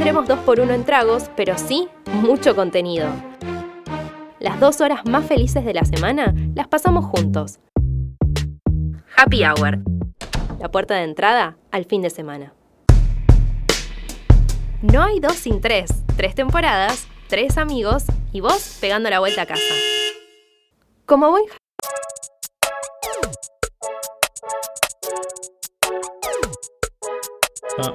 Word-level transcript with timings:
tendremos 0.00 0.26
dos 0.26 0.38
por 0.38 0.60
uno 0.60 0.72
en 0.72 0.82
tragos, 0.82 1.30
pero 1.36 1.58
sí 1.58 1.86
mucho 2.06 2.56
contenido. 2.56 3.06
Las 4.38 4.58
dos 4.58 4.80
horas 4.80 5.04
más 5.04 5.26
felices 5.26 5.62
de 5.62 5.74
la 5.74 5.84
semana 5.84 6.34
las 6.54 6.68
pasamos 6.68 7.04
juntos. 7.04 7.58
Happy 9.14 9.44
Hour. 9.44 9.80
La 10.58 10.70
puerta 10.70 10.94
de 10.94 11.02
entrada 11.02 11.58
al 11.70 11.84
fin 11.84 12.00
de 12.00 12.08
semana. 12.08 12.54
No 14.80 15.02
hay 15.02 15.20
dos 15.20 15.34
sin 15.34 15.60
tres. 15.60 15.90
Tres 16.16 16.34
temporadas, 16.34 17.06
tres 17.28 17.58
amigos 17.58 18.04
y 18.32 18.40
vos 18.40 18.78
pegando 18.80 19.10
la 19.10 19.18
vuelta 19.18 19.42
a 19.42 19.46
casa. 19.46 19.74
Como 21.04 21.28
buen 21.30 21.44
Ah, 27.78 27.94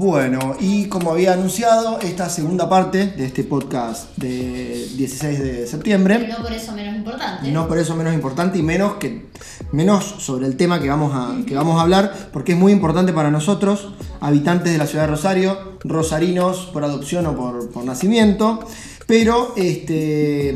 Bueno, 0.00 0.54
y 0.60 0.84
como 0.84 1.10
había 1.10 1.32
anunciado, 1.32 1.98
esta 1.98 2.28
segunda 2.28 2.68
parte 2.68 3.08
de 3.08 3.24
este 3.26 3.42
podcast 3.42 4.16
de 4.16 4.86
16 4.94 5.40
de 5.40 5.66
septiembre, 5.66 6.18
Pero 6.20 6.38
no 6.38 6.44
por 6.44 6.52
eso 6.52 6.72
menos 6.72 6.94
importante. 6.94 7.50
no 7.50 7.66
por 7.66 7.78
eso 7.78 7.96
menos 7.96 8.14
importante 8.14 8.58
y 8.58 8.62
menos 8.62 8.94
que 8.98 9.26
menos 9.72 10.04
sobre 10.04 10.46
el 10.46 10.56
tema 10.56 10.80
que 10.80 10.88
vamos 10.88 11.12
a, 11.16 11.44
que 11.44 11.56
vamos 11.56 11.80
a 11.80 11.82
hablar, 11.82 12.28
porque 12.32 12.52
es 12.52 12.58
muy 12.58 12.70
importante 12.70 13.12
para 13.12 13.32
nosotros, 13.32 13.88
habitantes 14.20 14.70
de 14.70 14.78
la 14.78 14.86
ciudad 14.86 15.02
de 15.06 15.10
Rosario, 15.10 15.58
rosarinos 15.80 16.70
por 16.72 16.84
adopción 16.84 17.26
o 17.26 17.34
por, 17.34 17.68
por 17.70 17.82
nacimiento. 17.82 18.60
Pero 19.08 19.54
este, 19.56 20.54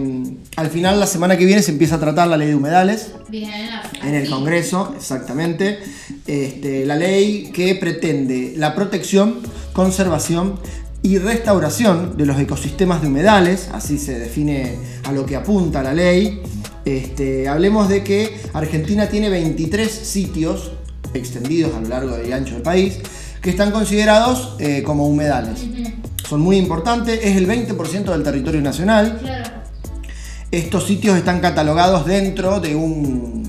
al 0.57 0.69
final, 0.69 1.01
la 1.01 1.07
semana 1.07 1.39
que 1.39 1.47
viene, 1.47 1.63
se 1.63 1.73
empieza 1.73 1.95
a 1.95 2.01
tratar 2.01 2.29
la 2.29 2.37
ley 2.37 2.49
de 2.49 2.55
humedales. 2.55 3.13
Bien, 3.31 3.51
En 4.03 4.15
el. 4.15 4.29
Congreso, 4.29 4.93
exactamente. 4.95 5.79
Este, 6.27 6.85
la 6.85 6.97
ley 6.97 7.51
que 7.51 7.75
pretende 7.77 8.53
la 8.59 8.75
protección, 8.75 9.39
conservación 9.73 10.61
y 11.03 11.17
restauración 11.17 12.19
de 12.19 12.27
los 12.27 12.39
ecosistemas 12.39 13.01
de 13.01 13.09
humedales, 13.09 13.71
así 13.73 13.97
se 13.97 14.19
define 14.19 14.77
a 15.05 15.13
lo 15.13 15.25
que 15.25 15.35
apunta 15.35 15.83
la 15.83 15.95
ley. 15.95 16.43
Este, 16.85 17.49
hablemos 17.49 17.89
de 17.89 18.05
que 18.05 18.37
Argentina 18.53 19.09
tiene 19.09 19.31
23 19.31 19.91
sitios 19.91 20.73
extendidos 21.15 21.75
a 21.75 21.81
lo 21.81 21.89
largo 21.89 22.19
y 22.23 22.33
ancho 22.33 22.53
del 22.53 22.63
país 22.63 22.99
que 23.41 23.49
están 23.49 23.71
considerados 23.71 24.57
eh, 24.59 24.83
como 24.83 25.09
humedales. 25.09 25.65
Son 26.33 26.41
muy 26.41 26.57
importantes, 26.57 27.21
es 27.23 27.37
el 27.37 27.47
20% 27.47 28.05
del 28.11 28.23
territorio 28.23 28.63
nacional. 28.63 29.19
Claro. 29.21 29.51
Estos 30.51 30.87
sitios 30.87 31.15
están 31.19 31.41
catalogados 31.41 32.07
dentro 32.07 32.59
de 32.59 32.75
un. 32.75 33.43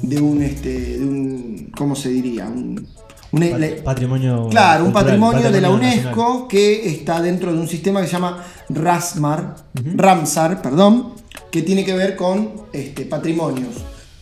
de 0.00 0.22
un. 0.22 0.42
Este, 0.42 0.96
de 1.00 1.04
un 1.04 1.70
¿Cómo 1.76 1.94
se 1.94 2.08
diría? 2.08 2.46
Un, 2.46 2.88
un- 3.30 3.40
pat- 3.50 3.58
le- 3.60 3.68
patrimonio. 3.82 4.48
claro, 4.50 4.86
un 4.86 4.92
patrimonio 4.94 5.50
de 5.52 5.60
la 5.60 5.68
UNESCO 5.68 6.08
nacional. 6.22 6.48
que 6.48 6.88
está 6.88 7.20
dentro 7.20 7.52
de 7.52 7.58
un 7.58 7.68
sistema 7.68 8.00
que 8.00 8.06
se 8.06 8.14
llama 8.14 8.42
RASMAR, 8.70 9.56
Ramsar, 9.74 10.62
perdón, 10.62 11.12
que 11.50 11.60
tiene 11.60 11.84
que 11.84 11.92
ver 11.92 12.16
con 12.16 12.52
este, 12.72 13.04
patrimonios 13.04 13.68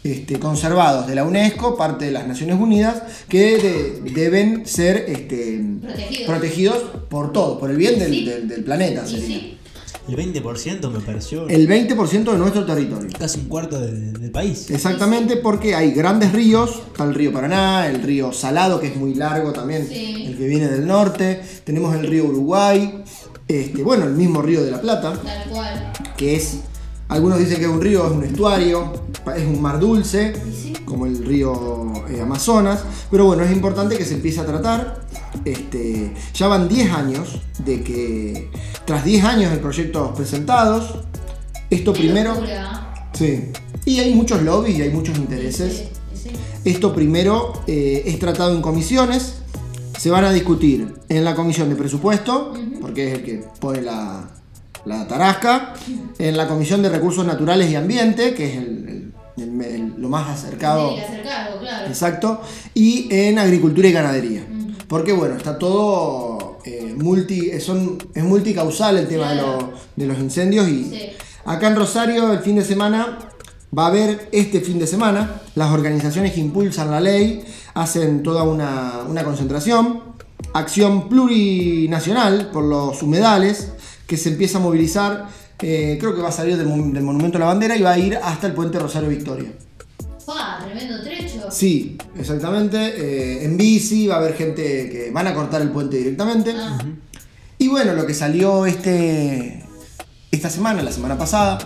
este, 0.05 0.39
conservados 0.39 1.07
de 1.07 1.15
la 1.15 1.25
UNESCO, 1.25 1.77
parte 1.77 2.07
de 2.07 2.11
las 2.13 2.27
Naciones 2.27 2.59
Unidas, 2.59 3.03
que 3.29 3.59
de- 4.03 4.11
deben 4.13 4.67
ser 4.67 5.05
este, 5.09 5.61
Protegidos. 5.81 6.27
protegidos 6.27 6.79
por 7.09 7.33
todo, 7.33 7.59
por 7.61 7.71
el 7.71 7.77
bien 7.77 7.99
del, 7.99 8.11
Sí. 8.13 8.25
del- 8.25 8.49
del 8.49 8.65
planeta. 8.65 9.07
Sí. 9.07 9.59
El 10.09 10.17
20% 10.17 10.91
me 10.91 10.99
pareció 10.99 11.47
El 11.49 11.69
20% 11.69 12.33
de 12.33 12.39
nuestro 12.39 12.67
territorio. 12.67 13.09
casi 13.17 13.39
un 13.39 13.47
cuarto 13.47 13.81
de- 13.81 14.11
del 14.11 14.33
país. 14.33 14.69
Exactamente, 14.69 15.37
porque 15.37 15.77
hay 15.77 15.93
grandes 15.93 16.33
ríos, 16.33 16.83
está 16.89 17.05
el 17.05 17.15
río 17.15 17.33
Paraná, 17.33 17.87
el 17.87 18.03
río 18.03 18.33
Salado, 18.33 18.81
que 18.81 18.89
es 18.89 18.97
muy 18.97 19.15
largo 19.15 19.53
también, 19.53 19.87
Sí. 19.89 20.25
el 20.27 20.37
que 20.37 20.49
viene 20.49 20.67
del 20.67 20.89
norte, 20.89 21.41
tenemos 21.63 21.95
el 21.95 22.09
río 22.09 22.25
Uruguay, 22.25 23.05
este, 23.47 23.83
bueno, 23.85 24.05
el 24.07 24.15
mismo 24.15 24.43
río 24.43 24.65
de 24.65 24.73
la 24.73 24.81
Plata, 24.81 25.13
Tal 25.23 25.49
cual. 25.49 25.93
que 26.17 26.35
es, 26.35 26.55
algunos 27.13 27.39
dicen 27.39 27.59
que 27.59 27.65
es 27.65 27.71
un 27.71 27.81
río, 27.81 28.07
es 28.07 28.13
un 28.13 28.25
estuario, 28.25 28.91
es 29.37 29.47
un 29.47 29.61
mar 29.61 29.79
dulce, 29.79 30.33
como 30.87 31.05
el 31.05 31.23
río 31.23 31.93
eh, 32.09 32.23
Amazonas, 32.23 32.85
pero 33.11 33.27
bueno, 33.27 33.45
es 33.45 33.53
importante 33.53 33.99
que 33.99 34.05
se 34.07 34.15
empiece 34.15 34.41
a 34.41 34.47
tratar. 34.47 35.03
Este, 35.45 36.15
ya 36.33 36.49
van 36.49 36.69
10 36.69 36.91
años 36.91 37.41
de 37.65 37.83
que, 37.83 38.51
tras 38.87 39.05
10 39.05 39.25
años 39.25 39.53
de 39.53 39.59
proyectos 39.59 40.17
presentados, 40.17 41.01
esto 41.69 41.93
Qué 41.93 42.01
primero... 42.01 42.35
locura. 42.35 43.11
Sí. 43.13 43.45
Y 43.85 44.01
hay 44.01 44.15
muchos 44.15 44.43
lobbies 44.43 44.79
y 44.79 44.83
hay 44.83 44.91
muchos 44.91 45.19
intereses. 45.19 45.75
Sí, 45.75 45.89
sí, 46.15 46.31
sí. 46.31 46.37
Esto 46.65 46.95
primero 46.95 47.53
eh, 47.67 48.05
es 48.07 48.19
tratado 48.19 48.55
en 48.55 48.63
comisiones. 48.63 49.43
Se 49.99 50.11
van 50.11 50.25
a 50.25 50.33
discutir 50.33 50.95
en 51.11 51.25
la 51.25 51.35
comisión 51.35 51.69
de 51.69 51.77
presupuesto, 51.77 52.55
porque 52.81 53.09
es 53.09 53.15
el 53.19 53.25
que 53.25 53.45
pone 53.61 53.83
la, 53.83 54.31
la 54.85 55.07
tarasca. 55.07 55.75
En 56.19 56.37
la 56.37 56.47
comisión 56.49 56.83
de 56.83 56.89
recursos 56.89 57.25
naturales 57.27 57.71
y 57.71 57.77
ambiente, 57.77 58.35
que 58.35 58.51
es 58.51 58.57
el- 58.59 59.13
el- 59.37 59.43
el- 59.43 59.61
el- 59.63 59.95
lo 59.99 60.09
más 60.09 60.29
acercado. 60.31 60.95
Cargo, 61.25 61.59
claro. 61.61 61.87
Exacto. 61.89 62.41
Y 62.75 63.09
en 63.11 63.39
agricultura 63.39 63.89
y 63.89 63.93
ganadería. 63.93 64.45
Porque 64.89 65.13
bueno, 65.13 65.37
está 65.37 65.59
todo 65.59 66.59
eh, 66.65 66.95
multi. 66.97 67.59
Son, 67.61 67.99
es 68.15 68.23
multicausal 68.23 68.99
el 68.99 69.09
tema 69.09 69.31
de, 69.31 69.37
los- 69.43 69.65
de 69.97 70.07
los 70.07 70.19
incendios. 70.19 70.69
Y 70.69 70.85
Sí. 70.91 71.01
acá 71.45 71.69
en 71.69 71.77
Rosario, 71.77 72.33
el 72.33 72.39
fin 72.41 72.57
de 72.57 72.65
semana, 72.65 73.19
va 73.77 73.85
a 73.85 73.89
haber 73.89 74.29
este 74.33 74.61
fin 74.61 74.79
de 74.79 74.87
semana. 74.87 75.41
Las 75.55 75.71
organizaciones 75.73 76.33
que 76.35 76.41
impulsan 76.41 76.91
la 76.91 77.01
ley 77.01 77.43
hacen 77.75 78.23
toda 78.23 78.43
una, 78.45 79.01
una 79.09 79.25
concentración. 79.25 80.13
Acción 80.55 81.09
plurinacional 81.09 82.51
por 82.53 82.65
los 82.65 83.03
humedales, 83.03 83.73
que 84.13 84.19
se 84.19 84.29
empieza 84.29 84.59
a 84.59 84.61
movilizar. 84.61 85.27
eh, 85.61 85.97
creo 85.99 86.15
que 86.15 86.21
va 86.21 86.29
a 86.29 86.33
salir 86.33 86.59
del, 86.59 86.67
mon- 86.67 86.93
del 86.93 87.03
Monumento 87.03 87.39
a 87.39 87.41
la 87.41 87.47
Bandera 87.47 87.75
y 87.77 87.81
va 87.83 87.93
a 87.93 87.99
ir 87.99 88.17
hasta 88.23 88.47
el 88.47 88.53
puente 88.53 88.79
Rosario 88.79 89.09
Victoria. 89.09 89.51
Pa, 90.27 90.59
tremendo 90.63 91.03
trecho. 91.03 91.51
Sí, 91.51 91.97
exactamente. 92.19 92.77
eh, 92.79 93.45
en 93.47 93.57
bici 93.57 94.07
va 94.07 94.17
a 94.17 94.19
haber 94.19 94.35
gente 94.35 94.63
que 94.91 95.11
van 95.15 95.29
a 95.29 95.35
cortar 95.35 95.63
el 95.63 95.71
puente 95.71 95.97
directamente. 95.97 96.53
Ah, 96.55 96.79
Y 97.57 97.69
bueno, 97.69 97.95
lo 97.95 98.05
que 98.07 98.13
salió 98.13 98.67
este, 98.67 99.65
esta 100.31 100.51
semana, 100.51 100.83
la 100.83 100.93
semana 100.93 101.17
pasada, 101.17 101.59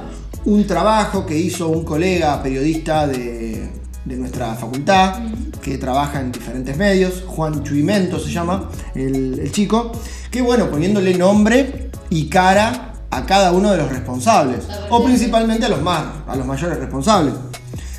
un 0.44 0.64
trabajo 0.68 1.26
que 1.26 1.36
hizo 1.36 1.68
un 1.68 1.84
colega 1.84 2.40
periodista 2.42 3.06
de, 3.08 3.68
de 4.04 4.16
nuestra 4.16 4.54
facultad, 4.54 5.20
que 5.62 5.78
trabaja 5.78 6.20
en 6.20 6.30
diferentes 6.30 6.76
medios, 6.76 7.24
Juan 7.26 7.64
Chuimento 7.64 8.20
se 8.20 8.30
llama 8.30 8.70
el, 8.94 9.38
el 9.40 9.50
chico, 9.50 9.90
que 10.30 10.42
bueno, 10.42 10.70
poniéndole 10.70 11.14
nombre 11.16 11.85
y 12.10 12.28
cara 12.28 12.92
a 13.10 13.24
cada 13.24 13.52
uno 13.52 13.70
de 13.70 13.78
los 13.78 13.88
responsables, 13.88 14.64
o 14.90 15.02
principalmente 15.04 15.66
a 15.66 15.68
los 15.68 15.82
más, 15.82 16.04
a 16.26 16.36
los 16.36 16.46
mayores 16.46 16.78
responsables. 16.78 17.34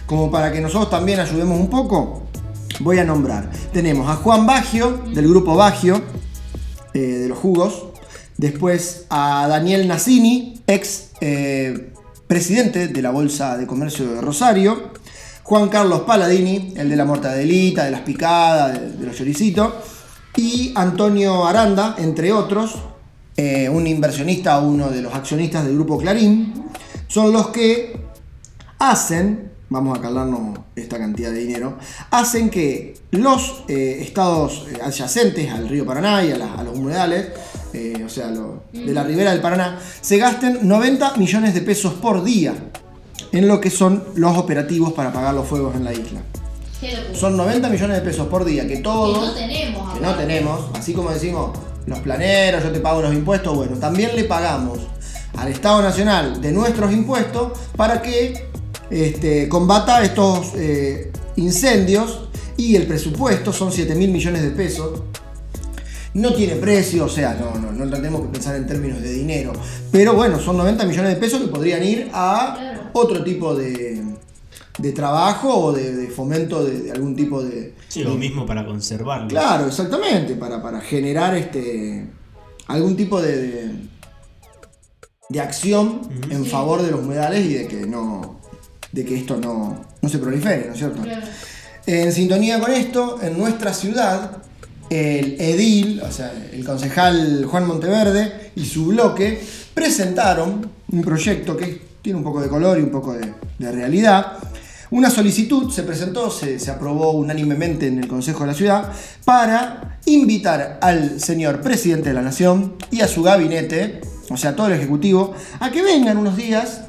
Como 0.06 0.32
para 0.32 0.52
que 0.52 0.62
nosotros 0.62 0.90
también 0.90 1.20
ayudemos 1.20 1.60
un 1.60 1.70
poco, 1.70 2.24
voy 2.80 3.00
a 3.00 3.04
nombrar. 3.04 3.50
Tenemos 3.74 4.10
a 4.10 4.16
Juan 4.16 4.46
Baggio, 4.46 5.04
del 5.14 5.28
grupo 5.28 5.56
Baggio, 5.56 6.02
eh, 6.94 7.00
de 7.00 7.28
los 7.28 7.38
jugos. 7.38 7.86
Después 8.38 9.06
a 9.10 9.48
Daniel 9.50 9.88
Nassini, 9.88 10.62
ex 10.68 11.10
eh, 11.22 11.94
presidente 12.28 12.88
de 12.88 13.02
la 13.02 13.10
Bolsa 13.10 13.58
de 13.58 13.66
Comercio 13.66 14.14
de 14.14 14.22
Rosario. 14.22 14.92
Juan 15.44 15.70
Carlos 15.70 16.02
Paladini, 16.02 16.74
el 16.78 16.90
de 16.90 16.96
la 16.96 17.06
mortadelita, 17.06 17.86
de 17.86 17.92
las 17.92 18.02
picadas, 18.02 18.80
de, 18.80 18.92
de 18.92 19.06
los 19.06 19.16
choricitos. 19.16 19.74
Y 20.36 20.72
Antonio 20.76 21.48
Aranda, 21.48 21.96
entre 21.98 22.32
otros, 22.32 22.76
eh, 23.38 23.70
un 23.70 23.86
inversionista, 23.88 24.60
uno 24.60 24.90
de 24.90 25.02
los 25.02 25.14
accionistas 25.14 25.64
del 25.66 25.76
grupo 25.76 25.98
Clarín. 25.98 26.54
Son 27.08 27.32
los 27.32 27.48
que 27.50 27.96
hacen, 28.80 29.52
vamos 29.70 29.98
a 29.98 30.02
calarnos 30.02 30.60
esta 30.76 30.98
cantidad 30.98 31.32
de 31.32 31.40
dinero, 31.40 31.78
hacen 32.12 32.50
que 32.50 32.96
los 33.12 33.64
eh, 33.68 34.00
estados 34.02 34.66
adyacentes 34.84 35.52
al 35.52 35.70
río 35.70 35.86
Paraná 35.86 36.24
y 36.24 36.32
a, 36.32 36.38
la- 36.38 36.54
a 36.56 36.64
los 36.64 36.78
humedales, 36.78 37.28
eh, 37.74 38.04
o 38.06 38.10
sea, 38.10 38.28
lo- 38.30 38.64
de 38.74 38.94
la 38.94 39.04
ribera 39.04 39.32
del 39.32 39.42
Paraná, 39.42 39.80
se 40.02 40.18
gasten 40.18 40.60
90 40.68 41.16
millones 41.18 41.54
de 41.54 41.62
pesos 41.62 41.94
por 41.94 42.24
día 42.24 42.54
en 43.32 43.48
lo 43.48 43.60
que 43.60 43.70
son 43.70 44.04
los 44.16 44.38
operativos 44.38 44.94
para 44.94 45.10
apagar 45.10 45.34
los 45.34 45.48
fuegos 45.48 45.76
en 45.76 45.84
la 45.84 45.94
isla. 45.94 46.22
Son 47.16 47.36
90 47.36 47.70
millones 47.70 47.98
de 47.98 48.02
pesos 48.04 48.28
por 48.28 48.46
día, 48.46 48.68
que 48.68 48.76
Que 48.76 48.80
todos 48.82 49.18
no 49.28 49.34
tenemos 49.34 49.94
que 49.94 50.00
no 50.00 50.14
tenemos, 50.16 50.66
así 50.76 50.94
como 50.94 51.10
decimos 51.10 51.58
los 51.88 52.00
planeros, 52.00 52.64
yo 52.64 52.72
te 52.72 52.80
pago 52.80 53.02
los 53.02 53.14
impuestos, 53.14 53.56
bueno, 53.56 53.78
también 53.78 54.16
le 54.16 54.26
pagamos 54.26 54.80
al 55.38 55.48
Estado 55.48 55.82
Nacional 55.82 56.42
de 56.42 56.52
nuestros 56.52 56.92
impuestos 56.92 57.54
para 57.76 58.02
que 58.02 58.48
este, 58.90 59.48
combata 59.48 60.04
estos 60.04 60.54
eh, 60.56 61.12
incendios 61.38 62.30
y 62.58 62.76
el 62.76 62.88
presupuesto 62.88 63.54
son 63.54 63.72
7 63.72 63.96
mil 63.96 64.12
millones 64.12 64.44
de 64.44 64.50
pesos. 64.52 65.02
No 66.14 66.34
tiene 66.34 66.56
precio, 66.56 67.06
o 67.06 67.10
sea, 67.10 67.36
no, 67.36 67.60
no, 67.60 67.72
no 67.72 67.90
tenemos 67.92 68.22
que 68.22 68.28
pensar 68.30 68.56
en 68.56 68.66
términos 68.66 69.02
de 69.02 69.12
dinero. 69.12 69.54
Pero 69.92 70.14
bueno, 70.14 70.40
son 70.40 70.58
90 70.58 70.86
millones 70.86 71.14
de 71.14 71.20
pesos 71.20 71.42
que 71.42 71.48
podrían 71.48 71.84
ir 71.84 72.10
a 72.12 72.90
otro 72.94 73.24
tipo 73.24 73.54
de, 73.54 73.97
de 74.78 74.92
trabajo 74.92 75.50
o 75.58 75.72
de, 75.74 75.96
de 75.96 76.08
fomento 76.08 76.64
de, 76.64 76.80
de 76.82 76.92
algún 76.92 77.16
tipo 77.16 77.42
de... 77.44 77.74
Sí, 77.88 78.04
lo 78.04 78.16
mismo 78.16 78.46
para 78.46 78.66
conservarlo. 78.66 79.28
Claro, 79.28 79.68
exactamente, 79.68 80.36
para, 80.36 80.62
para 80.62 80.82
generar 80.82 81.36
este 81.36 82.06
algún 82.68 82.96
tipo 82.98 83.22
de, 83.22 83.38
de, 83.42 83.72
de 85.30 85.40
acción 85.40 86.02
en 86.30 86.44
Sí. 86.44 86.50
favor 86.50 86.82
de 86.82 86.92
los 86.92 87.00
humedales 87.02 87.46
y 87.46 87.54
de 87.54 87.68
que 87.68 87.86
no 87.86 88.40
de 88.92 89.04
que 89.06 89.16
esto 89.18 89.38
no, 89.38 89.80
no 90.02 90.10
se 90.10 90.18
prolifere, 90.18 90.68
¿no 90.68 90.74
es 90.74 90.80
cierto? 90.80 91.02
Claro. 91.02 91.26
En 91.86 92.12
sintonía 92.12 92.60
con 92.60 92.72
esto, 92.72 93.20
en 93.22 93.38
nuestra 93.38 93.74
ciudad, 93.74 94.38
el 94.90 95.40
edil, 95.40 96.02
o 96.02 96.12
sea, 96.12 96.32
el 96.54 96.66
concejal 96.66 97.46
Juan 97.46 97.68
Monteverde 97.68 98.52
y 98.56 98.66
su 98.66 98.88
bloque 98.88 99.42
presentaron 99.74 100.70
un 100.92 101.02
proyecto 101.02 101.56
que 101.58 101.82
tiene 102.02 102.18
un 102.18 102.24
poco 102.24 102.42
de 102.42 102.48
color 102.48 102.80
y 102.80 102.82
un 102.82 102.90
poco 102.92 103.14
de, 103.14 103.34
de 103.60 103.72
realidad. 103.72 104.38
Una 104.90 105.10
solicitud 105.10 105.70
se 105.70 105.84
presentó, 105.84 106.32
se, 106.32 106.60
se 106.60 106.72
aprobó 106.72 107.12
unánimemente 107.12 107.88
en 107.88 108.00
el 108.00 108.08
Consejo 108.08 108.42
de 108.42 108.48
la 108.48 108.54
Ciudad 108.54 108.94
para 109.26 110.00
invitar 110.06 110.80
al 110.82 111.20
señor 111.20 111.62
presidente 111.62 112.10
de 112.10 112.16
la 112.16 112.22
Nación 112.22 112.76
y 112.90 113.02
a 113.02 113.08
su 113.08 113.22
gabinete, 113.22 114.02
o 114.30 114.38
sea, 114.38 114.56
todo 114.56 114.68
el 114.68 114.74
Ejecutivo, 114.74 115.34
a 115.60 115.72
que 115.72 115.82
vengan 115.82 116.18
unos 116.18 116.38
días 116.38 116.82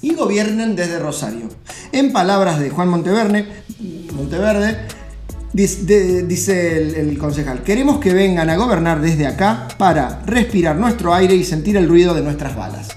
y 0.00 0.14
gobiernen 0.14 0.76
desde 0.76 0.98
Rosario. 0.98 1.48
En 1.90 2.12
palabras 2.12 2.60
de 2.60 2.70
Juan 2.70 2.88
Monteverde, 2.88 3.46
Monteverde 4.12 4.76
dice, 5.52 7.00
el 7.00 7.16
concejal, 7.18 7.62
queremos 7.62 7.98
que 7.98 8.12
vengan 8.12 8.50
a 8.50 8.56
gobernar 8.56 9.00
desde 9.00 9.26
acá 9.26 9.68
para 9.78 10.20
respirar 10.26 10.76
nuestro 10.76 11.14
aire 11.14 11.34
y 11.34 11.44
sentir 11.44 11.76
el 11.76 11.88
ruido 11.88 12.14
de 12.14 12.22
nuestras 12.22 12.54
balas. 12.54 12.88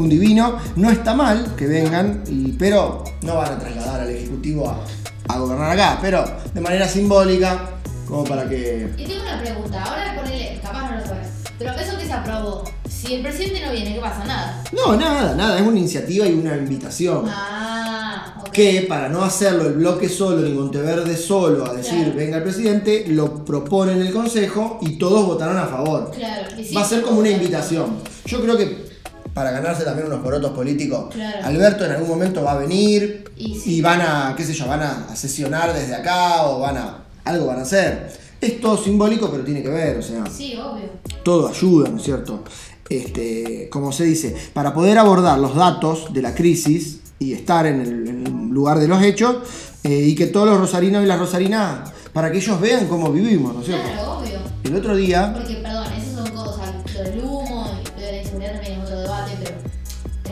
Un 0.00 0.08
divino. 0.08 0.46
Un 0.48 0.54
divino, 0.54 0.58
no 0.76 0.90
está 0.90 1.14
mal 1.14 1.54
que 1.56 1.66
vengan, 1.66 2.22
y- 2.28 2.52
pero 2.52 3.04
no 3.22 3.36
van 3.36 3.52
a 3.54 3.58
trasladar 3.58 4.00
al 4.02 4.10
Ejecutivo 4.10 4.68
a, 4.68 4.84
a 5.32 5.38
gobernar 5.38 5.70
acá, 5.72 5.98
pero 6.00 6.24
de 6.54 6.60
manera 6.60 6.88
simbólica, 6.88 7.70
como 8.08 8.24
para 8.24 8.48
que... 8.48 8.90
Y 8.96 9.04
tengo 9.04 9.22
una 9.22 9.40
pregunta, 9.40 9.82
ahora 9.82 10.16
ponele, 10.16 10.58
capaz 10.62 10.90
no 10.90 10.98
lo 10.98 11.04
sabes. 11.06 11.28
Pero 11.58 11.72
eso 11.74 11.98
que 11.98 12.06
se 12.06 12.12
aprobó, 12.12 12.64
si 12.88 13.14
el 13.14 13.22
presidente 13.22 13.64
no 13.64 13.72
viene, 13.72 13.94
¿qué 13.94 14.00
pasa? 14.00 14.24
Nada. 14.24 14.64
No, 14.72 14.96
nada, 14.96 15.34
nada, 15.34 15.58
es 15.60 15.66
una 15.66 15.78
iniciativa 15.78 16.26
y 16.26 16.32
una 16.32 16.56
invitación. 16.56 17.24
Ah, 17.28 18.36
ok. 18.40 18.50
que 18.50 18.86
para 18.88 19.08
no 19.08 19.22
hacerlo 19.22 19.66
el 19.66 19.74
bloque 19.74 20.08
solo 20.08 20.40
ni 20.42 20.52
Monteverde 20.52 21.16
solo 21.16 21.66
a 21.66 21.74
decir 21.74 22.02
Claro. 22.04 22.16
venga 22.16 22.36
el 22.38 22.42
presidente, 22.42 23.04
lo 23.08 23.44
propone 23.44 23.92
en 23.92 24.00
el 24.00 24.12
consejo 24.12 24.78
y 24.80 24.96
todos 24.98 25.24
votaron 25.26 25.58
a 25.58 25.66
favor. 25.66 26.10
Claro, 26.10 26.46
sí, 26.56 26.74
Va 26.74 26.80
a 26.80 26.84
ser 26.84 27.02
como 27.02 27.20
una 27.20 27.28
invitación. 27.30 27.98
Yo 28.24 28.40
creo 28.42 28.56
que 28.56 28.89
para 29.34 29.50
ganarse 29.52 29.84
también 29.84 30.06
unos 30.08 30.20
porotos 30.22 30.52
políticos, 30.52 31.14
Claro. 31.14 31.46
Alberto 31.46 31.84
en 31.84 31.92
algún 31.92 32.08
momento 32.08 32.42
va 32.42 32.52
a 32.52 32.58
venir 32.58 33.24
Y 33.36 33.80
van 33.80 34.00
a, 34.00 34.34
qué 34.36 34.44
sé 34.44 34.52
yo, 34.54 34.66
van 34.66 34.82
a, 34.82 35.16
sesionar 35.16 35.72
desde 35.72 35.94
acá 35.94 36.44
o 36.46 36.60
van 36.60 36.76
a, 36.76 37.04
algo 37.24 37.46
van 37.46 37.58
a 37.60 37.62
hacer. 37.62 38.10
Es 38.40 38.60
todo 38.60 38.76
simbólico, 38.76 39.30
pero 39.30 39.44
tiene 39.44 39.62
que 39.62 39.68
ver, 39.68 39.98
o 39.98 40.02
sea 40.02 40.24
Sí, 40.26 40.56
obvio. 40.56 40.84
todo 41.22 41.48
ayuda, 41.48 41.88
¿no 41.90 41.96
es 41.98 42.02
cierto? 42.02 42.42
Este, 42.88 43.68
como 43.70 43.92
se 43.92 44.04
dice, 44.04 44.34
para 44.52 44.74
poder 44.74 44.98
abordar 44.98 45.38
los 45.38 45.54
datos 45.54 46.12
de 46.12 46.22
la 46.22 46.34
crisis 46.34 47.00
y 47.18 47.32
estar 47.34 47.66
en 47.66 47.80
el, 47.80 48.08
en 48.08 48.26
el 48.26 48.48
lugar 48.48 48.78
de 48.80 48.88
los 48.88 49.00
hechos 49.02 49.36
eh, 49.84 50.06
y 50.08 50.14
que 50.14 50.26
todos 50.26 50.48
los 50.48 50.58
rosarinos 50.58 51.04
y 51.04 51.06
las 51.06 51.18
rosarinas, 51.18 51.92
para 52.12 52.32
que 52.32 52.38
ellos 52.38 52.60
vean 52.60 52.88
cómo 52.88 53.12
vivimos, 53.12 53.54
¿no 53.54 53.60
es 53.60 53.66
cierto? 53.66 53.86
Claro, 53.92 54.18
obvio. 54.18 54.38
El 54.64 54.74
otro 54.76 54.96
día, 54.96 55.32
Porque, 55.34 55.54
perdón, 55.56 55.86
esas 55.92 56.14
son 56.14 56.30
cosas, 56.36 56.74
lo 56.94 57.02
del 57.04 57.18
humo 57.20 57.39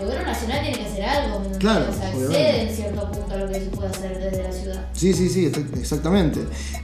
gobierno 0.08 0.26
nacional 0.32 0.60
tiene 0.62 0.78
que 0.78 0.84
hacer 0.86 1.04
algo, 1.04 1.28
¿me 1.40 1.46
entendés? 1.46 1.58
Claro, 1.58 1.84
O 1.90 1.92
sea, 1.92 2.08
obviamente. 2.10 2.36
accede 2.38 2.62
en 2.70 2.76
cierto 2.76 3.12
punto 3.12 3.34
a 3.34 3.36
lo 3.38 3.48
que 3.48 3.54
se 3.54 3.66
puede 3.66 3.88
hacer 3.88 4.18
desde 4.18 4.42
la 4.42 4.52
ciudad. 4.52 4.86
sí, 4.92 5.12
sí, 5.14 5.28
sí, 5.28 5.46
exa- 5.46 5.78
exactamente. 5.78 6.40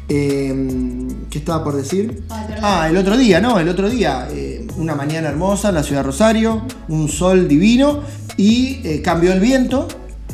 Eh, 0.09 1.09
¿Qué 1.31 1.39
estaba 1.39 1.65
por 1.65 1.77
decir? 1.77 2.23
Ay. 2.31 2.47
Ah, 2.63 2.87
el 2.89 2.97
otro 2.97 3.17
día, 3.17 3.41
¿no? 3.41 3.59
El 3.59 3.69
otro 3.69 3.89
día, 3.91 4.29
eh, 4.31 4.67
una 4.77 4.95
mañana 4.95 5.29
hermosa 5.29 5.71
en 5.71 5.75
la 5.77 5.83
ciudad 5.83 6.01
de 6.03 6.07
Rosario, 6.07 6.63
un 6.89 7.09
sol 7.09 7.49
divino 7.49 8.03
y 8.37 8.81
eh, 8.85 9.03
cambió 9.03 9.33
el 9.33 9.41
viento 9.41 9.89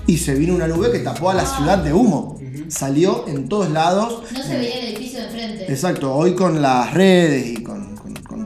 y 0.07 0.19
se 0.19 0.35
vino 0.35 0.55
una 0.55 0.67
nube 0.67 0.91
que 0.91 0.99
tapó 0.99 1.31
a 1.31 1.35
la 1.35 1.47
ciudad 1.47 1.79
de 1.79 1.93
humo. 1.93 2.39
Salió 2.69 3.25
en 3.29 3.49
todos 3.49 3.71
lados. 3.71 4.23
No 4.33 4.43
se 4.43 4.57
veía 4.59 4.79
el 4.81 4.95
edificio 4.95 5.19
de 5.21 5.25
enfrente. 5.27 5.73
Exacto, 5.73 6.15
hoy 6.15 6.35
con 6.35 6.61
las 6.63 6.93
redes 6.95 7.47
y 7.59 7.63
con 7.63 7.90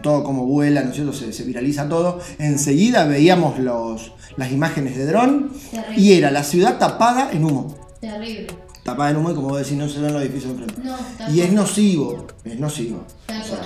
todo 0.05 0.23
como 0.23 0.45
vuela, 0.45 0.83
¿no 0.83 0.91
es 0.91 0.95
cierto? 0.97 1.13
Se, 1.15 1.33
se 1.33 1.43
viraliza 1.45 1.89
todo. 1.89 2.21
Enseguida 2.39 3.07
veíamos 3.07 3.59
los, 3.59 4.13
las 4.37 4.53
imágenes 4.53 4.97
de 4.97 5.07
dron 5.07 5.51
Terrible. 5.73 6.01
y 6.01 6.13
era 6.13 6.31
la 6.31 6.45
ciudad 6.45 6.79
tapada 6.79 7.31
en 7.33 7.45
humo. 7.45 7.75
Terrible. 8.01 8.47
Tapada 8.85 9.11
en 9.11 9.17
humo 9.17 9.31
y 9.31 9.35
como 9.35 9.49
vos 9.49 9.59
decís, 9.59 9.77
no 9.79 9.89
se 9.89 9.99
ven 10.01 10.13
los 10.13 10.23
edificios 10.23 10.53
enfrente. 10.53 10.83
No, 10.85 10.95
Y 11.33 11.41
es 11.41 11.51
nocivo, 11.53 12.27
es 12.45 12.61
nocivo. 12.61 13.05
O 13.29 13.33
sea, 13.33 13.61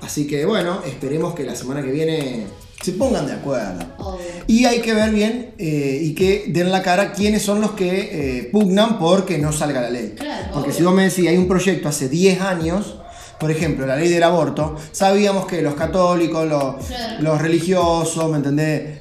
así 0.00 0.26
que 0.26 0.46
bueno, 0.46 0.80
esperemos 0.86 1.34
que 1.34 1.44
la 1.44 1.54
semana 1.54 1.82
que 1.82 1.92
viene 1.92 2.46
se 2.82 2.92
pongan 2.92 3.26
de 3.26 3.34
acuerdo. 3.34 3.84
Obvio. 3.98 4.24
Y 4.46 4.64
hay 4.64 4.80
que 4.80 4.94
ver 4.94 5.10
bien 5.10 5.54
eh, 5.58 6.00
y 6.02 6.14
que 6.14 6.46
den 6.48 6.72
la 6.72 6.82
cara 6.82 7.12
quiénes 7.12 7.42
son 7.42 7.60
los 7.60 7.72
que 7.72 8.38
eh, 8.38 8.48
pugnan 8.50 8.98
porque 8.98 9.36
no 9.36 9.52
salga 9.52 9.82
la 9.82 9.90
ley. 9.90 10.14
Claro, 10.16 10.46
porque 10.54 10.68
obvio. 10.70 10.78
si 10.78 10.82
vos 10.84 10.94
me 10.94 11.02
decís, 11.08 11.28
hay 11.28 11.36
un 11.36 11.48
proyecto 11.48 11.88
hace 11.88 12.08
10 12.08 12.40
años, 12.40 12.96
por 13.38 13.50
ejemplo, 13.50 13.86
la 13.86 13.96
ley 13.96 14.08
del 14.08 14.22
aborto, 14.22 14.76
sabíamos 14.92 15.46
que 15.46 15.60
los 15.62 15.74
católicos, 15.74 16.46
los, 16.48 16.86
Claro. 16.86 17.22
los 17.22 17.40
religiosos, 17.42 18.30
¿me 18.30 18.36
entendés? 18.38 18.98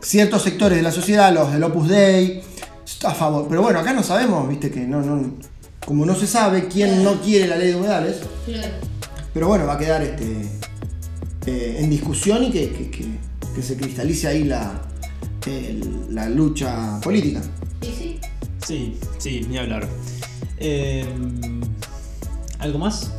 Ciertos 0.00 0.42
sectores 0.42 0.78
de 0.78 0.82
la 0.82 0.92
sociedad, 0.92 1.32
los 1.32 1.52
del 1.52 1.62
Opus 1.64 1.88
Dei, 1.88 2.40
a 3.04 3.14
favor. 3.14 3.46
Pero 3.48 3.62
bueno, 3.62 3.80
acá 3.80 3.92
no 3.92 4.02
sabemos, 4.02 4.48
viste, 4.48 4.70
que 4.70 4.80
no, 4.80 5.00
no, 5.02 5.34
como 5.84 6.06
no 6.06 6.14
se 6.14 6.26
sabe 6.26 6.68
quién 6.68 7.02
no 7.02 7.20
quiere 7.20 7.46
la 7.48 7.56
ley 7.56 7.68
de 7.68 7.76
humedales, 7.76 8.16
Claro. 8.46 8.74
pero 9.34 9.48
bueno, 9.48 9.66
va 9.66 9.74
a 9.74 9.78
quedar 9.78 10.02
este, 10.02 10.42
eh, 11.46 11.76
en 11.80 11.90
discusión 11.90 12.44
y 12.44 12.50
que, 12.50 12.70
que- 12.70 12.90
que- 12.90 13.18
que 13.54 13.62
se 13.62 13.76
cristalice 13.76 14.28
ahí 14.28 14.44
la, 14.44 14.82
el- 15.46 16.06
la 16.14 16.28
lucha 16.28 17.00
política. 17.02 17.40
Y 17.82 17.86
sí. 17.86 18.20
Sí, 18.64 18.98
sí, 19.18 19.46
ni 19.48 19.56
hablar. 19.58 19.88
Eh, 20.58 21.04
¿Algo 22.58 22.78
más? 22.78 23.12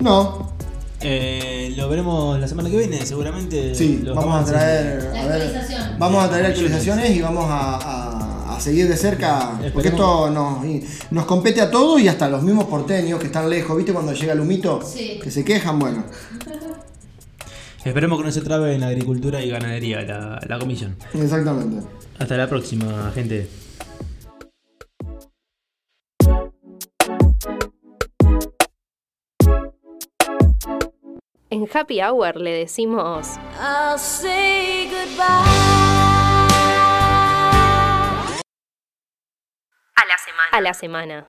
No, 0.00 0.54
Eh, 1.02 1.74
lo 1.76 1.88
veremos 1.90 2.40
la 2.40 2.48
semana 2.48 2.70
que 2.70 2.78
viene, 2.78 3.04
seguramente. 3.04 3.74
sí, 3.74 4.00
los 4.02 4.16
vamos 4.16 4.40
a 4.40 4.44
traer, 4.50 5.02
La 5.12 5.22
a 5.22 5.26
ver, 5.26 5.42
actualización. 5.42 5.98
vamos 5.98 6.24
a 6.24 6.28
traer 6.30 6.46
actualizaciones 6.46 7.10
y 7.10 7.20
vamos 7.20 7.44
a, 7.50 7.76
a- 7.76 8.56
a 8.56 8.60
seguir 8.60 8.88
de 8.88 8.96
cerca, 8.96 9.52
porque 9.74 9.88
esto 9.88 10.30
nos, 10.30 10.64
nos 11.10 11.24
compete 11.26 11.60
a 11.60 11.70
todos 11.70 12.00
y 12.00 12.08
hasta 12.08 12.30
los 12.30 12.42
mismos 12.42 12.64
porteños 12.64 13.20
que 13.20 13.26
están 13.26 13.50
lejos, 13.50 13.76
¿viste? 13.76 13.92
Cuando 13.92 14.14
llega 14.14 14.32
el 14.32 14.40
humito, 14.40 14.80
Sí. 14.82 15.20
que 15.22 15.30
se 15.30 15.44
quejan, 15.44 15.78
bueno. 15.78 16.04
Esperemos 17.84 18.18
que 18.18 18.24
no 18.24 18.32
se 18.32 18.40
trabe 18.40 18.74
en 18.74 18.82
agricultura 18.82 19.42
y 19.42 19.50
ganadería 19.50 20.00
la, 20.02 20.40
la 20.48 20.58
comisión. 20.58 20.96
Exactamente. 21.14 21.86
Hasta 22.18 22.36
la 22.38 22.48
próxima, 22.48 23.12
gente. 23.14 23.48
En 31.48 31.68
Happy 31.72 32.00
Hour 32.00 32.36
le 32.40 32.50
decimos 32.52 33.38
I'll 33.60 33.98
say 33.98 34.88
goodbye. 34.90 35.24
a 39.94 40.04
la 40.06 40.18
semana. 40.18 40.48
A 40.52 40.60
la 40.60 40.74
semana. 40.74 41.26